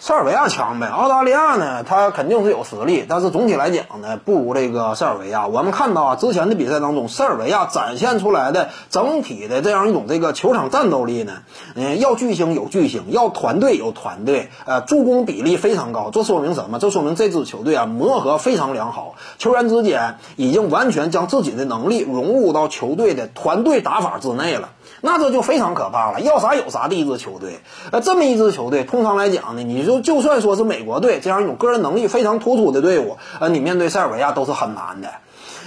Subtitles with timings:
[0.00, 5.48] 塞尔维亚强呗，澳大利亚呢，他肯定是有实力，但是总体来讲呢，不如这个塞尔维亚。
[5.48, 11.38] 我们看到啊，之前的比赛当中，塞尔维亚展现出来的整体的这样一种这个球场战斗力呢，
[11.74, 16.10] 嗯，要巨星有巨星，要团队有团队，呃，助攻比例非常高。
[16.12, 16.78] 这说明什么？
[16.78, 24.68] 这说明这支球队啊，磨合非常良好，球员之间已经完全将自己的能力融入到球队的团队打法之内了。
[25.00, 27.60] 那这就非常可怕了，要啥有啥的一支球队。
[27.92, 35.08] 呃，这么一支球队，通常来讲呢，你就就算说是美国队这样一种个人能力非常突出的队伍，呃，你面对塞尔维亚都是很难的。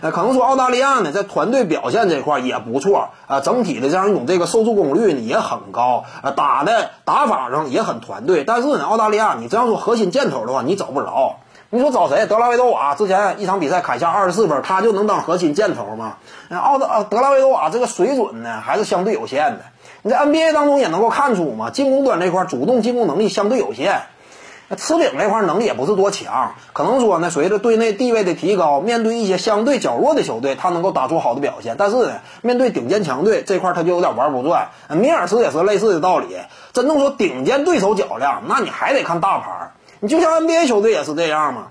[0.00, 8.42] 呃，可能说澳大利亚呢，在团队表现这块也不错，啊，整体的这样一种这个受助攻率呢也很高，呃，打的打法上也很团队。
[8.42, 11.36] 但是呢，澳大利亚你这样说核心箭头的话，你找不着。
[11.70, 12.24] 你说找谁？
[12.24, 16.16] 德拉维多瓦之前一场比赛砍下二十四分，他就能当核心箭头吗？
[16.50, 19.60] 奥德德拉维多瓦这个水准呢，还是相对有限的。
[20.00, 24.00] 你在 NBA 当中也能够看出嘛，进攻端这块主动进攻能力相对有限。
[24.70, 31.76] 那吃饼这块能力也不是多强，可能说呢，随着队内地位的提高，面对一些相对较弱的球队，他能够打出好的表现。
[31.78, 34.68] 但是呢，面对顶尖强队这块，他就有点玩不转。
[34.88, 36.34] 米尔斯也是类似的道理。
[36.72, 39.67] 真正说顶尖对手较量，那你还得看大牌。
[40.00, 41.68] 你就像 NBA 球队也是这样嘛，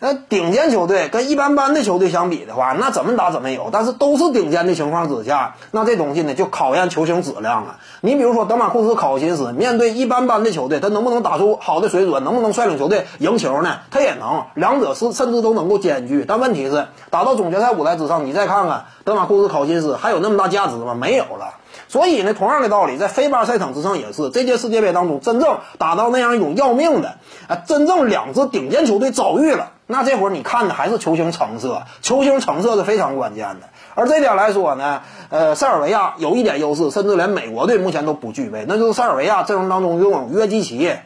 [0.00, 3.70] 那顶尖球队跟一般般的球队相比的话，那怎么打怎么有。
[3.72, 7.76] 但是都是顶尖的情况之下，那这东西呢就考验球星质量了。
[8.02, 13.78] 你比如说德马库斯考辛斯面对一般般的球队，他能不能打出好的水准，能不能率领球队赢球呢？
[13.90, 16.24] 他也能，两者是甚至都能够兼具。
[16.28, 20.94] 但问题是，打到总决赛舞台之上，你再看看德马库斯考辛斯还有那么大价值吗？
[20.94, 21.54] 没有了。
[21.94, 24.28] 所以呢，同样的道理，在非巴赛场之上也是。
[24.30, 33.68] 这届世界杯当中，真正打到那样一种要命的啊，真正两支顶尖球队遭遇了，那这会儿你看的还是球星成色，球星成色是非常关键的。
[33.94, 40.96] 而这点来说呢，呃，塞尔维亚有一点优势，甚至连美国队目前都不具备，那就是塞尔维亚阵容当中拥有约基奇，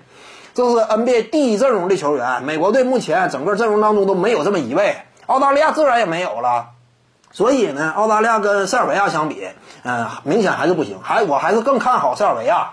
[0.54, 2.42] 这是 NBA 第一阵容的球员。
[2.44, 6.77] 美国队目前整个阵容当中都没有这么一位，澳大利亚自然也没有了。
[7.30, 9.46] 所以呢，澳大利亚跟塞尔维亚相比，
[9.84, 12.70] 嗯，明显还是不行，还我还是更看好塞尔维亚。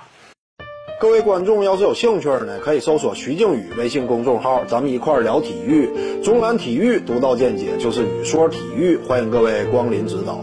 [0.99, 10.39] 各位观众要是有兴趣呢，可以搜索徐静宇微信公众号，咱们一块聊体育，中南体育独到见解就是语说体育，欢迎各位光临指导。